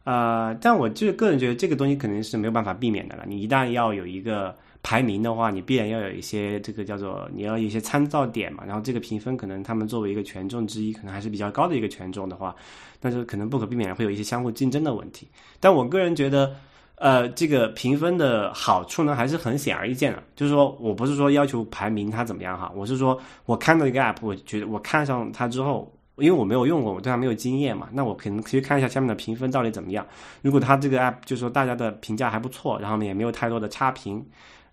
[0.03, 3.23] 呃，但我就是个人觉得这个东西肯定是没有办法避免的了。
[3.27, 8.63] 你一旦要有一个排名的话，你必然要有一些这个叫做你要有一些参照点嘛。
[8.65, 12.55] 然后这个评分可能他们作为一个权重之一，可能还是比较高的一个权重的话，
[12.99, 15.27] 那就可能不可避免会有一些相互竞争的问题。
[15.59, 16.51] 但我个人觉得，
[16.95, 20.23] 呃，这个评分的好处呢，还是很显而易见的。
[20.35, 25.93] 就是说我不是说要求排名它怎么样哈，我是说我看到一个 app，我觉得我看上它之后。
[26.17, 30.05] 因为我没有用过，我对它没有经验嘛，那我可能可以看一下下面的评分到底怎么样。
[30.41, 34.23] 如果它这个 app 就是说大家的评价还不错，然后呢也没有太多的差评，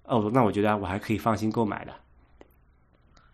[0.02, 1.92] 哦，那我觉得我还可以放心购买的。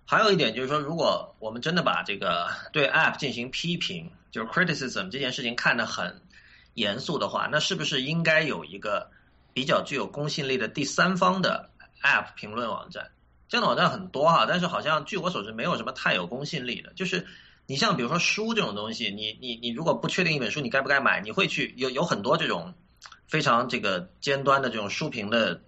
[0.05, 6.15] 还有一点就是说，如果我们真的把这个 对 app 进行批评，就是 criticism 这件事情看得很
[6.75, 9.11] 严肃的话，那是不是应该有一个
[9.55, 11.69] 比较具有公信力的第三方的
[12.03, 13.11] app 评论网站？
[13.49, 17.27] 这样的网站很多哈，但是好像据我所知没有什么太有公信力的，就是。
[17.67, 22.75] 你像比如说书这种东西，你你你如果不确定一本书你该不该买，你会去有有很多这种
[23.27, 25.63] 非常这个尖端的这种书评的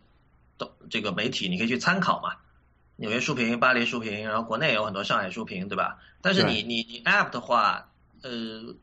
[0.90, 2.36] 这个媒体，你可以去参考嘛。
[2.96, 5.98] 纽约书评、巴黎书评，然后国内也有很多上海书评，对吧？
[6.20, 7.90] 但是你你你 App 的话，
[8.22, 8.74] 呃，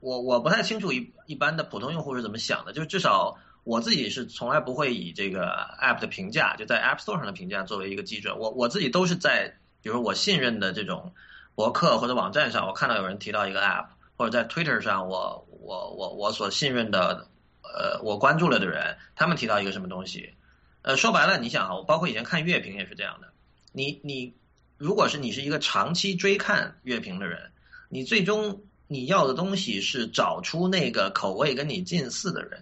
[0.00, 8.36] 我我不太清楚一一般的普通用户是怎么想的，就至少我自己是从来不会以这个 App 的评价，就在 App Store 上的评价作为一个基准。
[8.36, 11.12] 我我自己都是在比如说我信任的这种。
[11.54, 13.86] 博客或者网站上，我看到有人提到一个 App，
[14.16, 17.28] 或者在 Twitter 上，我我我我所信任的，
[17.62, 20.34] 呃，我关注了的人，他们提到一个什么东西，
[20.82, 23.28] 呃，说白了，你想啊，我包括以前看乐评也是这样的，
[23.72, 24.34] 你你
[24.76, 27.52] 如果是你是一个长期追看乐评的人，
[27.88, 32.60] 你最终你要的东西是找出那个口味跟你近似的人，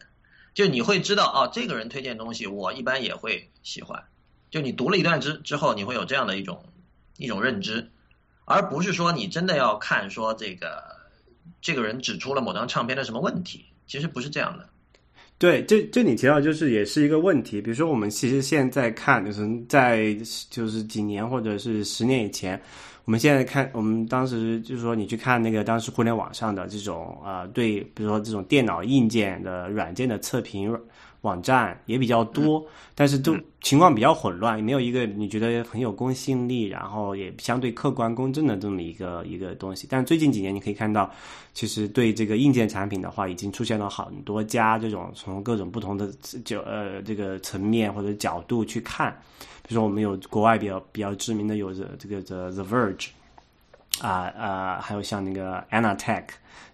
[0.52, 4.04] 就你会知道哦，这个人推荐东西，我一般也会喜欢，
[4.50, 6.62] 就你读了一段之之后，你会有这样的一种
[7.16, 7.90] 一种认知。
[8.52, 10.82] 而不是说你真的要看说这个
[11.60, 14.68] 这个人指出了某张唱片的什么问题，其实不是这样的。
[15.38, 17.60] 对，这这你提到就是也是一个问题。
[17.60, 20.14] 比如说我们其实现在看，就是在
[20.50, 22.60] 就是几年或者是十年以前，
[23.04, 30.78] 我们现在看，我们当时就是说你去看那个当时互联网上的这种啊，对，比如说这种电脑硬件的软件的测评。
[31.22, 32.64] 网站也比较多，
[32.94, 39.86] 但是都情况比较混乱，也没有一个你觉得很有公信力，然后也相对客观公正的这么一个一个东西。
[39.88, 41.10] 但最近几年你可以看到，
[41.54, 46.12] 其实对这个硬件产品的话，已经出现了很多家这种从各种不同的
[46.44, 49.16] 角呃这个层面或者角度去看，
[49.62, 53.06] 比如说我们有国外比较比较知名的有这这个 The The Verge，
[54.00, 56.24] 啊啊，还有像那个 Anatech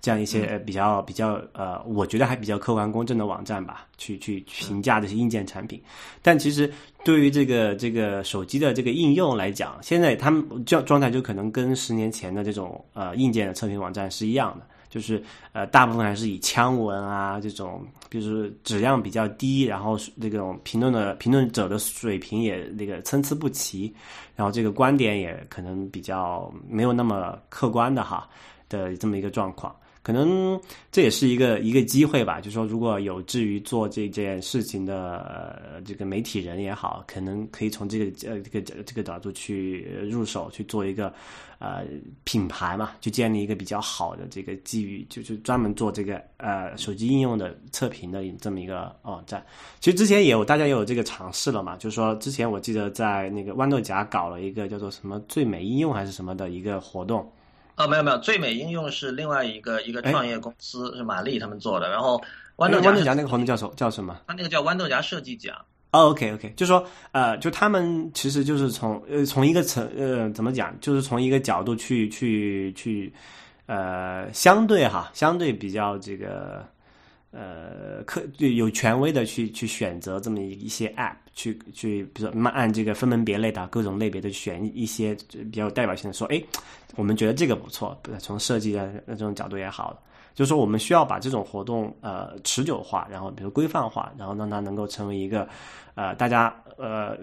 [0.01, 5.83] 这样一些比较比较呃，我觉得还比较客观公正的网站吧，去去评价这些硬件产品。
[6.23, 6.73] 但其实
[7.05, 14.67] 对于这个这个手机的这个应用来讲，现在他们状状态就可能跟十年前的这种呃硬件的测评网站是一样的。
[14.89, 15.23] 就是
[15.53, 23.95] 呃，大部分还是以枪文啊这种，就是质量比较低，然后那种评论的评论者的水平也那个参差不齐，
[24.35, 28.29] 然后这个观点也可能比较没有那么客观的哈
[28.69, 29.75] 的这么一个状况。
[30.09, 30.59] 可能
[30.91, 41.13] 这也是一个一个机会吧，就说，如果有志于做这件事情的呃这个媒体人也好，可能可以从这个呃这个这个角度去入手去做一个
[41.59, 41.85] 呃
[42.25, 49.45] 品牌嘛，去建立一个比较好的这个基于，就是专门做这个呃手机应用的测评的这么一个网站。
[49.79, 57.31] 其实之前也有大家也有这个尝试了嘛，就是说之前我记得在那个豌豆荚搞了一个叫做什么最美应用还是什么的一个活动。
[57.79, 61.89] 哦，没有没有，最美应用是另外一个一个创业公司，是玛丽他们做的。
[61.89, 62.21] 然后
[62.57, 64.21] 豌豆荚那个活动叫什叫什么？
[64.27, 65.57] 他那个叫豌豆荚设计奖。
[65.93, 73.13] 哦，OK OK，就说呃，就他们其实就是从呃从一个层呃怎么讲，就是从一个角度去去去
[73.67, 76.67] 呃相对哈，相对比较这个。
[77.31, 86.43] 呃，可有权威的去去选择这么一一些 App，去去，比如说按这个分门别类的各种类别的选一些比较有代表性的，说，哎，
[86.97, 90.03] 我们觉得这个不错，从设计的那种角度也好，
[90.35, 95.49] 就是说我们需要把这种活动呃持久化，然后比如规范化，然后让它能够成为一个
[95.95, 97.17] 呃大家呃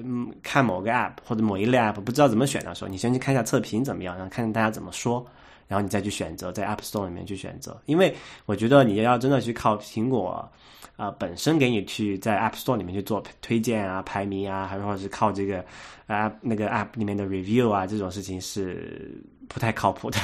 [0.43, 5.25] 看某个 App 或者某一类 App 不知道怎么选的时候，你先去看一下测评怎么样，然后看看大家怎么说。
[5.67, 10.47] 然后你再去选择在 App Store 里面去选择，因为我觉得你要真的去靠苹果
[10.95, 15.65] 啊本身给你去在 App Store 里面去做推荐啊、排名啊，还是或者是靠这个
[16.05, 20.19] 啊那个 App 里面的 Review 啊这种事情是不太靠谱的。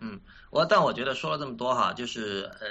[0.00, 2.66] 嗯，我但我觉得说了这么多哈，就是呃，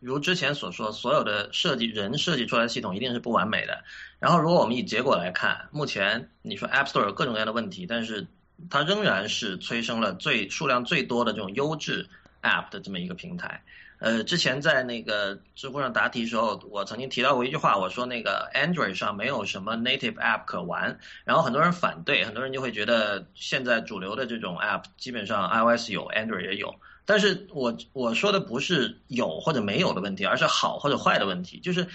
[0.00, 3.82] 如之前所说，所有的设计人设计出来的系统一定是不完美的。
[4.18, 8.26] 然后如果我们以结果来看，目前你说 App Store 有各种各样的问题，但是
[8.68, 12.06] 它仍然是催生了最数量最多的这种优质
[12.42, 13.62] App 的这么一个平台。
[13.98, 26.74] 呃，之前在那个知乎上答题时候，我曾经提到过一句话，我说那个 Android 上没有什么 native App 可玩，然后很多人反对，很多人就会觉得现在主流的这种 App 基本上 iOS 有，Android 也有。
[27.04, 31.86] 但是我我说的不是有或者没有的问题，而是好或者坏的问题，就是。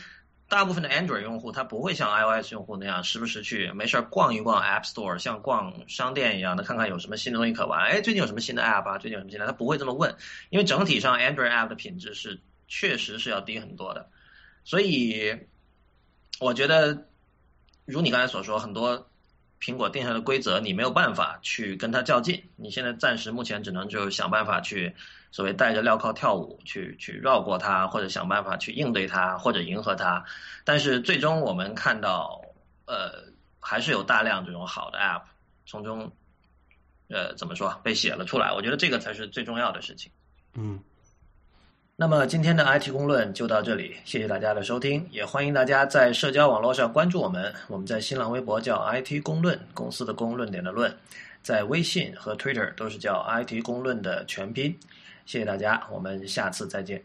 [0.47, 7.81] 大部分的 Android 用户他不会像 iOS 用户那样时不时去没事逛一逛 App Store，像逛商店一样的看看有什么新的东西可玩。
[7.81, 8.99] 哎，最近有什么新的 App 啊？
[8.99, 9.47] 最近有什么新的？
[9.47, 10.15] 他不会这么问，
[10.51, 14.07] 因为整体上 Android App 的品质是确实是要低很多的。
[14.63, 15.35] 所以
[16.39, 17.07] 我觉得，
[17.85, 19.09] 如你刚才所说，很多
[19.65, 22.43] 苹果定下的规则你没有办法去跟它较劲。
[22.55, 24.95] 你现在暂时目前只能就想办法去。
[25.31, 30.23] 所谓带着镣铐跳舞去去绕过它，或者想办法去应对它，或者迎合它，
[30.63, 32.39] 但是最终我们看到，
[32.85, 33.25] 呃，
[33.59, 35.23] 还是有大量这种好的 App
[35.65, 36.09] 从中，
[37.09, 38.53] 呃，怎么说被写了出来？
[38.53, 40.09] 我觉得这个才是最重要的事情。
[40.53, 40.79] 嗯，
[41.97, 47.53] 那么今天的 IT 公论就到这里，谢谢大家的收听，也欢迎大家在社交网络上关注我们。
[47.69, 50.93] 我们在新浪微博叫 IT 公论，公司的公论点的论，
[51.41, 54.77] 在微信和 Twitter 都是叫 IT 公论的全拼。
[55.25, 57.01] 谢谢大家，我们下次再见。